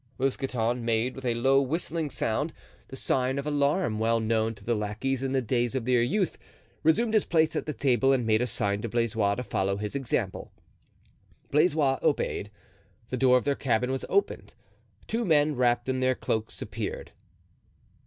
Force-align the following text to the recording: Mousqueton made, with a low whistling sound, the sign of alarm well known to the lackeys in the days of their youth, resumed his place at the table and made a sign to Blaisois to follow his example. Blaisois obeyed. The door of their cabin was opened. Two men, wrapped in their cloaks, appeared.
Mousqueton 0.17 0.83
made, 0.83 1.15
with 1.15 1.25
a 1.25 1.35
low 1.35 1.61
whistling 1.61 2.09
sound, 2.09 2.53
the 2.87 2.95
sign 2.95 3.37
of 3.37 3.45
alarm 3.45 3.99
well 3.99 4.19
known 4.19 4.55
to 4.55 4.63
the 4.65 4.73
lackeys 4.73 5.21
in 5.21 5.31
the 5.31 5.43
days 5.43 5.75
of 5.75 5.85
their 5.85 6.01
youth, 6.01 6.39
resumed 6.81 7.13
his 7.13 7.23
place 7.27 7.55
at 7.55 7.67
the 7.67 7.71
table 7.73 8.11
and 8.11 8.25
made 8.25 8.41
a 8.41 8.47
sign 8.47 8.81
to 8.81 8.89
Blaisois 8.89 9.35
to 9.35 9.43
follow 9.43 9.77
his 9.77 9.95
example. 9.95 10.51
Blaisois 11.51 11.99
obeyed. 12.01 12.49
The 13.11 13.17
door 13.17 13.37
of 13.37 13.43
their 13.45 13.53
cabin 13.53 13.91
was 13.91 14.03
opened. 14.09 14.55
Two 15.05 15.23
men, 15.23 15.55
wrapped 15.55 15.87
in 15.87 15.99
their 15.99 16.15
cloaks, 16.15 16.63
appeared. 16.63 17.11